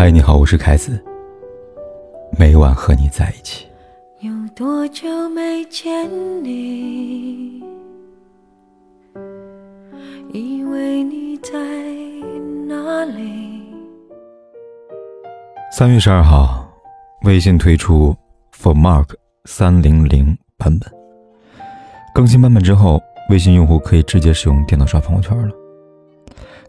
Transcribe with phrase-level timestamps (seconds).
[0.00, 0.98] 嗨，你好，我是凯子。
[2.38, 3.66] 每晚和你在一起。
[4.20, 6.08] 有多久没见
[6.42, 7.62] 你？
[10.32, 11.52] 以为你在
[12.66, 13.62] 哪里？
[15.70, 16.66] 三月十二号，
[17.24, 18.16] 微信推出
[18.56, 19.08] For Mark
[19.44, 20.90] 三零零版本。
[22.14, 25.54] 更新版本之后，微信用户可以直接使用电脑刷朋友圈了。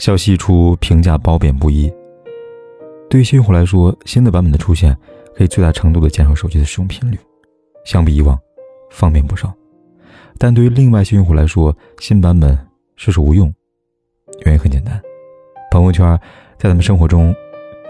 [0.00, 1.88] 消息一出，评价褒贬不一。
[3.10, 4.96] 对于新用户来说，新的版本的出现
[5.34, 7.18] 可以最大程度的减少手机的使用频率，
[7.84, 8.38] 相比以往，
[8.88, 9.52] 方便不少。
[10.38, 12.56] 但对于另外一些用户来说，新版本
[12.94, 13.52] 是手无用。
[14.46, 15.02] 原因很简单，
[15.72, 16.16] 朋友圈
[16.56, 17.34] 在咱们生活中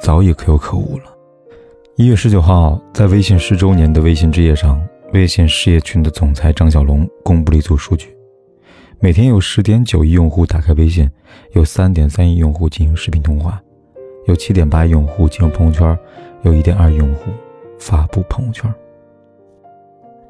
[0.00, 1.04] 早已可有可无了。
[1.96, 8.16] 一月十九号，在微信十周年的微信之夜上，微信事业群的总裁张小龙公布了一组数据：
[8.98, 11.10] 每天有十点九亿用户打开微信，
[11.52, 13.62] 有三点三亿用户进行视频通话。
[14.30, 15.98] 有七点八亿用户进入朋友圈，
[16.42, 17.32] 有一点二亿用户
[17.80, 18.72] 发布朋友圈。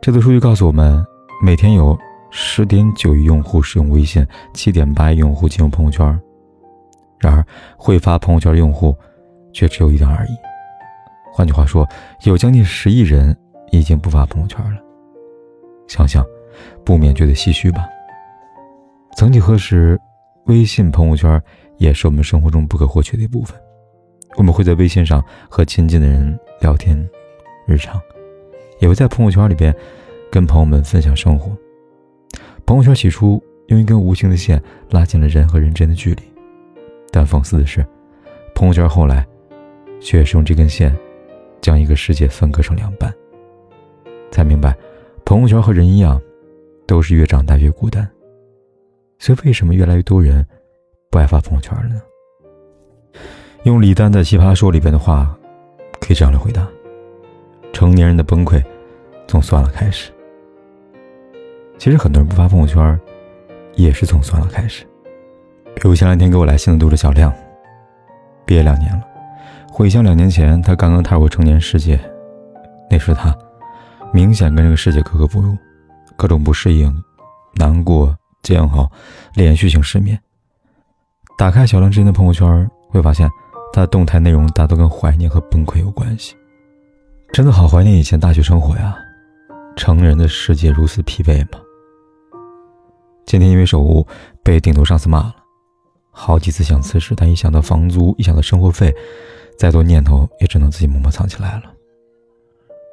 [0.00, 1.04] 这组数据告诉我们，
[1.44, 1.96] 每天有
[2.30, 6.18] 十点九亿用户使用微信，七点八亿用户进入朋友圈。
[7.18, 7.44] 然而，
[7.76, 8.96] 会发朋友圈的用户
[9.52, 10.30] 却只有一点二亿。
[11.30, 11.86] 换句话说，
[12.24, 13.36] 有将近十亿人
[13.70, 14.80] 已经不发朋友圈了。
[15.88, 16.24] 想想，
[16.86, 17.86] 不免觉得唏嘘吧。
[19.14, 20.00] 曾几何时，
[20.46, 21.38] 微信朋友圈
[21.76, 23.60] 也是我们生活中不可或缺的一部分。
[24.36, 26.96] 我们会在微信上和亲近的人聊天，
[27.66, 28.00] 日常，
[28.78, 29.74] 也会在朋友圈里边
[30.30, 31.56] 跟朋友们分享生活。
[32.64, 36.22] 朋友圈起初用一根无形的线拉近了人和人之间的距离，
[37.10, 37.84] 但讽刺的是，
[38.54, 39.26] 朋友圈后来
[40.00, 40.96] 却是用这根线
[41.60, 43.12] 将一个世界分割成两半。
[44.30, 44.76] 才明白，
[45.24, 46.20] 朋友圈和人一样，
[46.86, 48.08] 都是越长大越孤单。
[49.18, 50.46] 所以，为什么越来越多人
[51.10, 52.00] 不爱发朋友圈了呢？
[53.64, 55.36] 用李诞的《奇葩说》里边的话，
[56.00, 56.66] 可以这样来回答：
[57.74, 58.62] 成年人的崩溃，
[59.28, 60.10] 从算了开始。
[61.76, 62.98] 其实很多人不发朋友圈，
[63.74, 64.86] 也是从算了开始。
[65.74, 67.30] 比如前两天给我来信的读者小亮，
[68.46, 69.02] 毕业两年了，
[69.70, 72.00] 回想两年前他刚刚踏入成年世界，
[72.90, 73.36] 那时他
[74.10, 75.54] 明显跟这个世界格格不入，
[76.16, 76.90] 各种不适应、
[77.56, 78.90] 难过、煎熬，
[79.34, 80.18] 连续性失眠。
[81.36, 83.30] 打开小亮之前的朋友圈，会发现。
[83.72, 86.34] 他的动态内容大多跟怀念和崩溃有关系，
[87.32, 88.96] 真的好怀念以前大学生活呀！
[89.76, 91.60] 成人的世界如此疲惫吗？
[93.24, 94.06] 今天因为手误
[94.42, 95.36] 被顶头上司骂了，
[96.10, 98.92] 好几次想辞职，但一想到房租，一想到生活费，
[99.56, 101.72] 再多念头也只能自己默默藏起来了。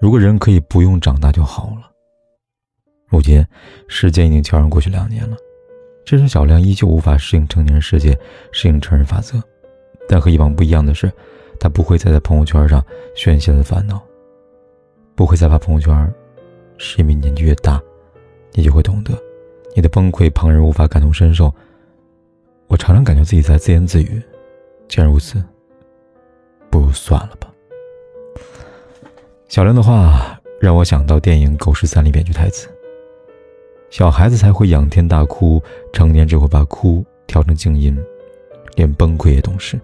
[0.00, 1.90] 如果人可以不用长大就好了。
[3.08, 3.44] 如今
[3.88, 5.36] 时间已经悄然过去两年了，
[6.04, 8.16] 这时小亮依旧无法适应成年人世界，
[8.52, 9.42] 适应成人法则。
[10.08, 11.12] 但和以往不一样的是，
[11.60, 12.82] 他不会再在朋友圈上
[13.14, 14.00] 宣泄的烦恼，
[15.14, 16.14] 不会再发朋友圈，
[16.78, 17.80] 是因为年纪越大，
[18.54, 19.12] 你就会懂得，
[19.76, 21.52] 你的崩溃旁人无法感同身受。
[22.68, 24.22] 我常常感觉自己在自言自语，
[24.88, 25.42] 既然如此，
[26.70, 27.52] 不如算了吧。
[29.48, 32.68] 小亮的话让我想到电影《狗十三》里边句台词
[33.90, 37.98] ：“小孩子才会仰天大哭，成年只会把哭调成静音，
[38.74, 39.78] 连崩溃也懂事。”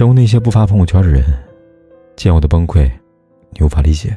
[0.00, 1.22] 正如那些不发朋友圈的人，
[2.16, 2.90] 见我的崩溃，
[3.50, 4.16] 你无法理解，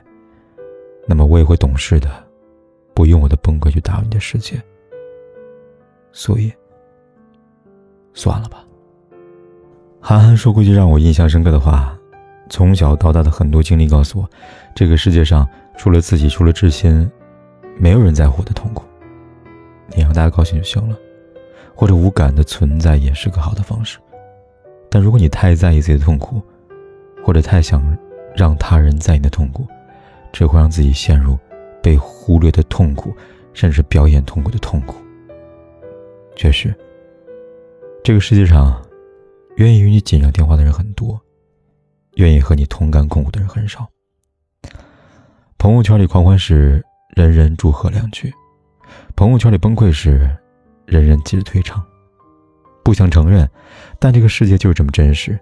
[1.06, 2.10] 那么我也会懂事的，
[2.94, 4.56] 不用我的崩溃去打扰你的世界。
[6.14, 6.50] 所以，
[8.14, 8.66] 算了吧。
[10.00, 12.00] 韩寒说过一句让我印象深刻的话：
[12.50, 14.30] 从小到大的很多经历告诉我，
[14.74, 15.46] 这个世界上
[15.76, 17.12] 除了自己，除了知心，
[17.78, 18.86] 没有人在乎我的痛苦。
[19.94, 20.98] 你让大家高兴就行了，
[21.76, 24.00] 或者无感的存在也是个好的方式。
[24.94, 26.40] 但如果你太在意自己的痛苦，
[27.26, 27.98] 或者太想
[28.36, 29.66] 让他人在意你的痛苦，
[30.32, 31.36] 只会让自己陷入
[31.82, 33.12] 被忽略的痛苦，
[33.54, 34.98] 甚至表演痛苦的痛苦。
[36.36, 36.72] 确实，
[38.04, 38.80] 这个世界上，
[39.56, 41.20] 愿意与你紧张电话的人很多，
[42.18, 43.90] 愿意和你同甘共苦的人很少。
[45.58, 46.86] 朋友圈里狂欢时，
[47.16, 48.30] 人人祝贺两句；
[49.16, 50.30] 朋友圈里崩溃时，
[50.86, 51.84] 人人急着退场。
[52.84, 53.50] 不想承认，
[53.98, 55.40] 但这个世界就是这么真实，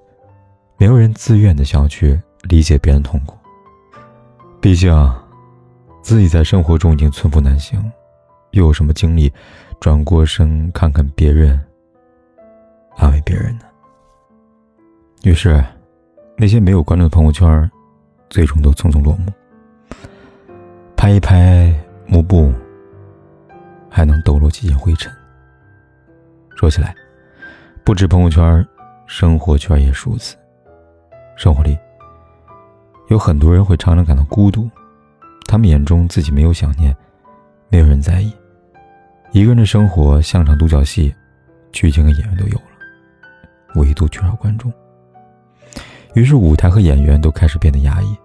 [0.78, 3.36] 没有人自愿的想要去理解别人痛苦。
[4.62, 4.94] 毕竟，
[6.04, 7.92] 自己在生活中已经寸步难行，
[8.52, 9.34] 又有什么精力
[9.80, 11.60] 转过身看看别人，
[12.98, 13.66] 安慰别人呢？
[15.24, 15.64] 于是，
[16.38, 17.72] 那些没有关注的朋友圈，
[18.30, 19.32] 最终都匆匆落幕。
[20.96, 21.74] 拍一拍
[22.06, 22.54] 幕布，
[23.90, 25.12] 还能抖落几件灰尘。
[26.56, 26.96] 说起来。
[27.84, 28.66] 不止朋友圈，
[29.08, 30.38] 生活圈也如此。
[31.36, 31.78] 生活里，
[33.10, 34.70] 有很多人会常常感到孤独，
[35.48, 36.96] 他们眼中自己没有想念，
[37.70, 38.32] 没有人在意，
[39.32, 41.14] 一个人的生活像场独角戏，
[41.72, 42.64] 剧情和演员都有了，
[43.76, 44.72] 唯独缺少观众。
[46.14, 48.16] 于是舞台和演员都开始变得压抑。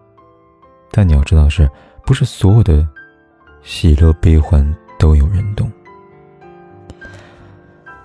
[0.92, 1.68] 但你要知道，是
[2.04, 2.86] 不是所有的
[3.62, 5.70] 喜乐悲欢都有人懂？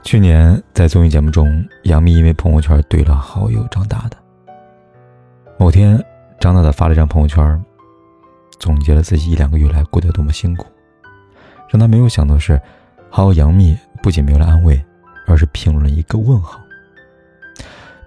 [0.04, 4.18] 去年在综艺节目中，杨幂因为朋友圈怼了好友张大大。
[5.58, 6.04] 某天，
[6.40, 7.64] 张大大发了一张朋友圈，
[8.60, 10.68] 总结了自己一两个月来过得多么辛苦。
[11.70, 12.60] 让他没有想到是，
[13.10, 14.84] 好友杨幂不仅没有了安慰，
[15.28, 16.60] 而是评论一个问号。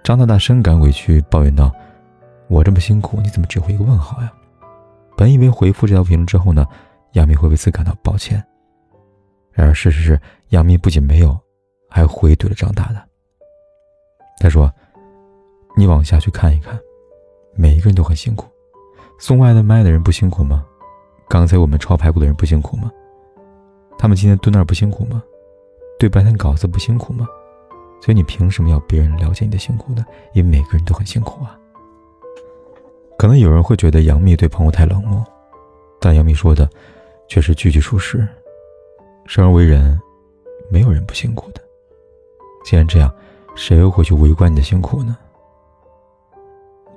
[0.03, 1.73] 张大大深感委屈，抱怨道
[2.47, 4.31] ：“我这么辛苦，你怎么只回一个问号呀？”
[5.17, 6.67] 本以为回复这条评论之后呢，
[7.13, 8.43] 杨幂会为此感到抱歉。
[9.51, 11.35] 然而事实是，杨幂不仅没有。
[11.95, 13.07] 还回怼了张大大。
[14.41, 14.69] 他说
[15.77, 16.77] ：“你往下去看一看，
[17.53, 18.45] 每一个人都很辛苦。
[19.17, 20.65] 送外卖的人不辛苦吗？
[21.29, 22.91] 刚才我们炒排骨的人不辛苦吗？
[23.97, 25.23] 他们今天蹲那儿不辛苦吗？
[25.97, 27.25] 对白天稿子不辛苦吗？
[28.01, 30.05] 所以你凭什么要别人了解你的辛苦呢？
[30.33, 31.57] 因为每个人都很辛苦啊。”
[33.17, 35.23] 可能有人会觉得杨幂对朋友太冷漠，
[36.01, 36.69] 但杨幂说的
[37.29, 38.27] 却是句句属实。
[39.27, 39.97] 生而为人，
[40.69, 41.61] 没有人不辛苦的。
[42.65, 43.13] 既然这样，
[43.55, 45.15] 谁又会去围观你的辛苦呢？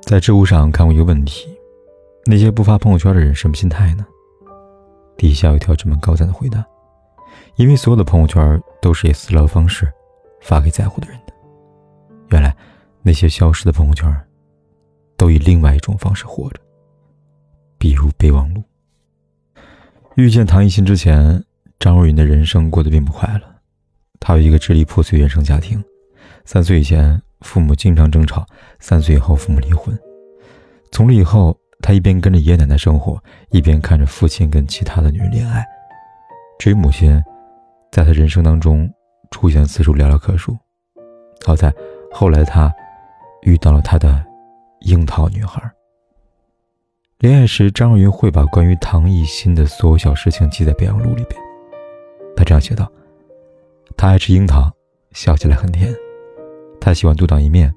[0.00, 1.46] 在知乎上看过一个问题：
[2.24, 4.06] 那些不发朋友圈的人什么心态呢？
[5.18, 6.64] 底下有一条这么高赞的回答：
[7.56, 9.86] 因为所有的朋友圈都是以私聊方式
[10.40, 11.34] 发给在乎的人的。
[12.30, 12.56] 原来，
[13.02, 14.10] 那些消失的朋友圈，
[15.18, 16.60] 都以另外一种方式活着，
[17.76, 18.62] 比如备忘录。
[20.14, 21.44] 遇见唐艺昕之前，
[21.78, 23.42] 张若昀的人生过得并不快乐。
[24.20, 25.82] 他有一个支离破碎原生家庭，
[26.44, 28.44] 三岁以前父母经常争吵，
[28.80, 29.96] 三岁以后父母离婚。
[30.90, 35.64] 从那以后，他一边跟着爷爷奶奶生活，一边看着父亲跟其他的女人恋爱。
[36.58, 37.22] 至于母亲，
[37.92, 38.90] 在他人生当中
[39.30, 40.56] 出现次数寥寥可数。
[41.44, 41.72] 好在
[42.12, 42.72] 后来他
[43.42, 44.24] 遇到了他的
[44.80, 45.62] 樱桃女孩。
[47.18, 51.40] 恋爱时，张若昀会把关于唐艺昕的所有小事情记在备忘录里边。
[52.36, 52.90] 他这样写道。
[54.00, 54.70] 他爱吃樱桃，
[55.10, 55.92] 笑起来很甜。
[56.80, 57.74] 他喜欢独当一面，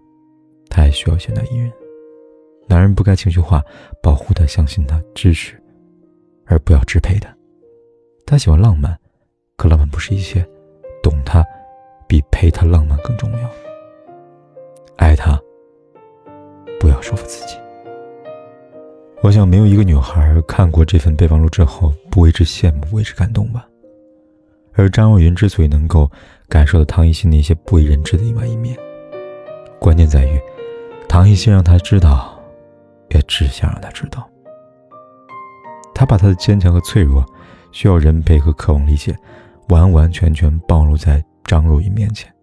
[0.70, 1.74] 他还需要现代艺人。
[2.68, 3.60] 男人不该情绪化，
[4.04, 5.60] 保护他，相信他，支持，
[6.46, 7.36] 而不要支配他。
[8.24, 8.96] 他喜欢浪漫，
[9.58, 10.48] 可浪漫不是一切，
[11.02, 11.44] 懂他
[12.08, 13.50] 比陪他浪漫更重要。
[14.98, 15.42] 爱他，
[16.80, 17.56] 不要说服自己。
[19.24, 23.68] 我想，没有一个女孩看过这份备忘录之后不为之羡慕，为之感动吧。
[24.74, 26.10] 而张若昀之所以能够
[26.48, 28.78] 感受到唐艺昕那些不为人知的另外一面，
[29.80, 30.40] 关键在于，
[31.10, 32.40] 唐艺昕让他知道，
[33.10, 34.28] 也只想让他知道。
[35.94, 37.26] 他把他的坚强和脆弱，
[37.72, 39.16] 需要人陪和渴望理解，
[39.70, 42.34] 完完全全暴露在张若昀面前。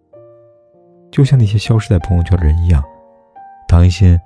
[1.10, 2.84] 就像那些消失在朋友圈的人一样，
[3.66, 4.18] 唐艺昕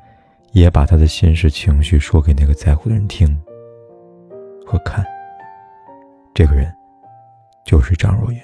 [0.50, 3.40] 也把他的心事情绪说给那个在乎的人听
[4.66, 5.04] 和看。
[6.34, 6.72] 这个人。
[7.64, 8.40] 就是张若昀。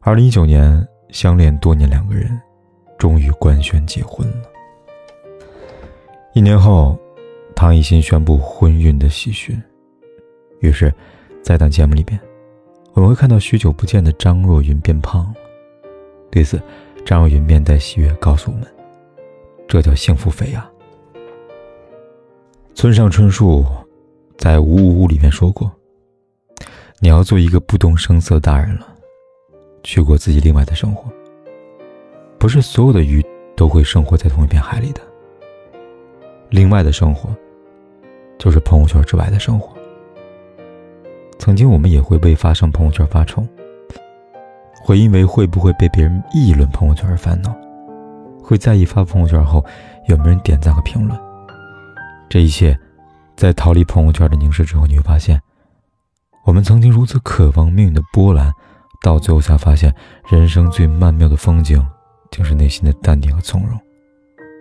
[0.00, 2.40] 二零一九年，相恋多年两个人，
[2.98, 4.50] 终于官宣结婚了。
[6.32, 6.98] 一年后，
[7.54, 9.60] 唐艺昕宣布婚孕的喜讯。
[10.60, 10.92] 于是，
[11.42, 12.18] 在档节目里边，
[12.92, 15.34] 我们会看到许久不见的张若昀变胖了。
[16.30, 16.60] 对此，
[17.04, 18.66] 张若昀面带喜悦告诉我们
[19.66, 20.70] ：“这叫幸福肥啊！”
[22.74, 23.64] 村上春树
[24.38, 25.70] 在《五五五》里面说过。
[27.02, 28.86] 你要做一个不动声色的大人了，
[29.82, 31.10] 去过自己另外的生活。
[32.38, 33.24] 不是所有的鱼
[33.56, 35.00] 都会生活在同一片海里的。
[36.50, 37.34] 另外的生活，
[38.38, 39.74] 就是朋友圈之外的生活。
[41.38, 43.42] 曾经我们也会为发上朋友圈发愁，
[44.82, 47.56] 会因为会不会被别人议论朋友圈而烦恼，
[48.42, 49.64] 会在意发朋友圈后
[50.06, 51.18] 有没有人点赞和评论。
[52.28, 52.78] 这一切，
[53.36, 55.40] 在逃离朋友圈的凝视之后，你会发现。
[56.44, 58.52] 我们曾经如此渴望命运的波澜，
[59.02, 59.94] 到最后才发现，
[60.28, 61.80] 人生最曼妙的风景，
[62.30, 63.78] 竟是内心的淡定和从容。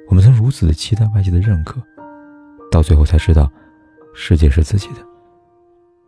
[0.09, 1.81] 我们曾如此的期待外界的认可，
[2.71, 3.49] 到最后才知道，
[4.13, 5.05] 世界是自己的，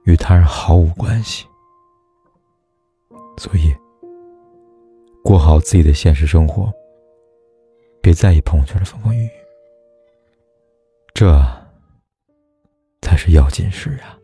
[0.03, 1.45] 与他人毫无关系。
[3.37, 3.73] 所以，
[5.23, 6.71] 过好自己的现实生活，
[8.01, 9.29] 别在意朋友圈的风风雨雨，
[11.13, 11.41] 这
[13.01, 14.17] 才是要紧事啊！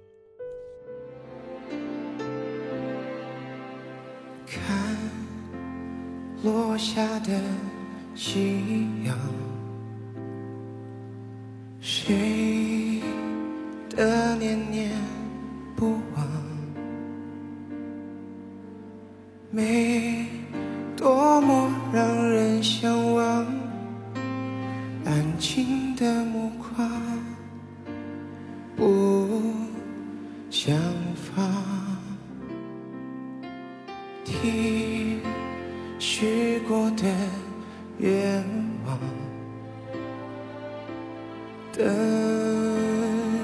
[6.43, 7.41] 落下的
[8.13, 9.17] 夕阳。
[11.79, 13.01] 谁
[13.89, 14.91] 的念念
[15.75, 16.27] 不忘？
[19.49, 20.27] 没
[20.95, 22.26] 多么让人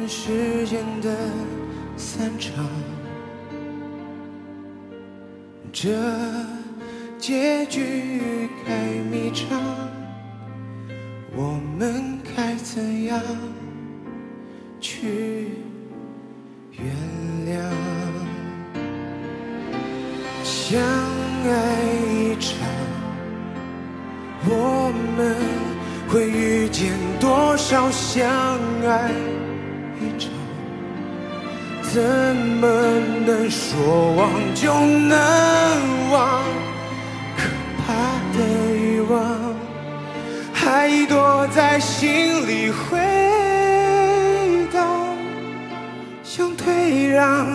[0.07, 1.15] 时间的
[1.95, 2.65] 散场。
[5.71, 5.89] 这
[7.17, 8.73] 结局该
[9.09, 9.59] 迷长，
[11.35, 13.19] 我们该怎样
[14.79, 15.49] 去
[16.71, 16.85] 原
[17.47, 17.59] 谅？
[20.43, 21.51] 相爱
[22.09, 22.51] 一场，
[24.45, 25.35] 我们
[26.07, 28.29] 会遇见多少相
[28.85, 29.11] 爱
[30.03, 30.29] 一场？
[31.81, 32.67] 怎么
[33.25, 35.11] 能说忘就能
[36.11, 36.43] 忘？
[37.37, 37.41] 可
[37.85, 37.93] 怕
[38.35, 38.39] 的
[38.75, 39.55] 欲望
[40.51, 42.97] 还躲在心里回
[44.73, 45.15] 荡，
[46.23, 47.47] 想退让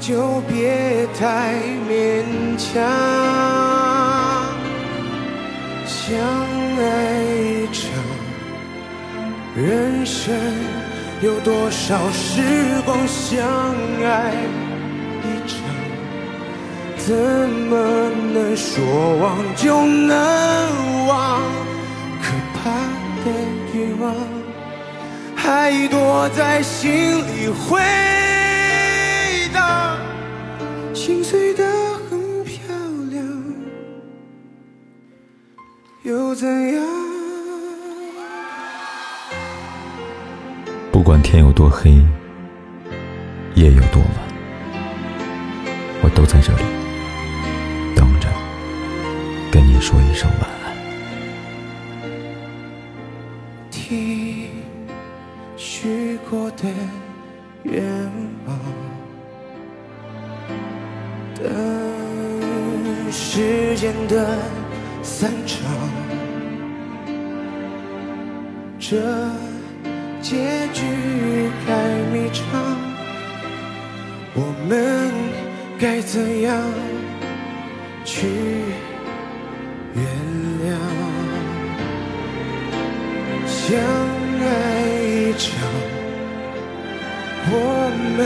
[0.00, 1.54] 就别太
[1.88, 2.24] 勉
[2.58, 2.82] 强。
[5.86, 6.18] 相
[6.76, 7.82] 爱一场，
[9.54, 10.34] 人生。
[11.24, 12.42] 有多少时
[12.84, 13.42] 光相
[14.04, 14.34] 爱
[15.22, 15.58] 一场，
[16.98, 21.40] 怎么能说忘就能忘？
[22.20, 22.68] 可怕
[23.24, 23.30] 的
[23.72, 24.14] 欲望
[25.34, 27.80] 还躲在心里回
[29.50, 29.96] 荡，
[30.92, 31.64] 心碎得
[32.10, 32.58] 很漂
[33.10, 33.24] 亮，
[36.02, 36.93] 又怎样？
[41.04, 42.02] 不管天有多黑，
[43.56, 44.10] 夜有多晚，
[46.02, 46.62] 我都在这里
[47.94, 48.28] 等着
[49.52, 50.74] 跟你说一声晚安。
[53.70, 54.48] 听
[55.58, 56.64] 许过的
[57.64, 57.84] 愿
[58.46, 58.58] 望，
[61.34, 64.38] 等时间的
[65.02, 65.70] 散场，
[68.78, 69.43] 这。
[70.24, 70.80] 结局
[71.66, 71.74] 该
[72.10, 72.42] 迷长，
[74.32, 75.12] 我们
[75.78, 76.58] 该怎样
[78.06, 78.26] 去
[79.94, 80.02] 原
[80.64, 80.72] 谅？
[83.46, 83.76] 相
[84.40, 84.46] 爱
[85.02, 85.52] 一场，
[87.50, 87.54] 我
[88.16, 88.18] 们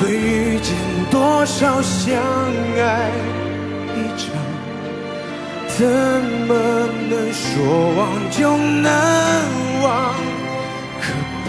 [0.00, 0.74] 会遇见
[1.10, 2.16] 多少相
[2.78, 3.10] 爱
[3.98, 4.32] 一场？
[5.76, 5.86] 怎
[6.48, 6.50] 么
[7.10, 7.44] 能说
[7.98, 8.00] 忘
[8.30, 8.88] 就能
[9.82, 10.41] 忘？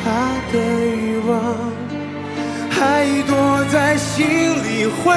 [0.03, 0.10] 怕
[0.51, 0.60] 的
[0.95, 1.31] 欲望
[2.69, 5.13] 还躲在心里回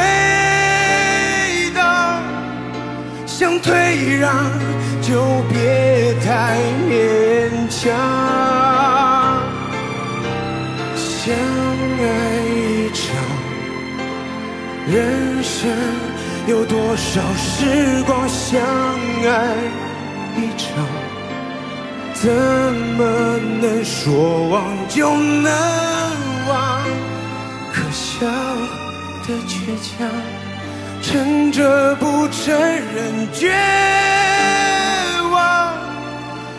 [1.74, 2.22] 荡，
[3.26, 4.32] 想退让
[5.02, 6.56] 就别太
[6.88, 6.90] 勉
[7.68, 7.82] 强。
[10.94, 11.34] 相
[11.98, 12.02] 爱
[12.44, 13.04] 一场，
[14.86, 15.68] 人生
[16.46, 18.62] 有多少时光相
[19.24, 19.34] 爱
[20.36, 21.05] 一场？
[22.26, 25.48] 怎么能说忘就能
[26.48, 26.82] 忘？
[27.72, 28.26] 可笑
[29.28, 30.10] 的倔强，
[31.00, 33.54] 撑着不承认绝
[35.30, 35.72] 望，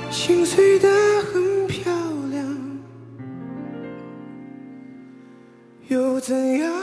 [0.09, 0.87] 心碎的
[1.33, 1.91] 很漂
[2.31, 2.45] 亮，
[5.89, 6.76] 又怎样？